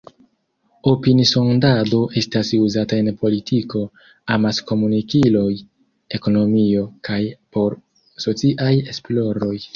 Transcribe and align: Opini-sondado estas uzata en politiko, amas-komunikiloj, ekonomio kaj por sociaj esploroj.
Opini-sondado 0.91 1.99
estas 2.21 2.49
uzata 2.67 2.97
en 3.01 3.11
politiko, 3.25 3.83
amas-komunikiloj, 4.37 5.47
ekonomio 6.21 6.89
kaj 7.11 7.21
por 7.59 7.79
sociaj 8.27 8.75
esploroj. 8.97 9.55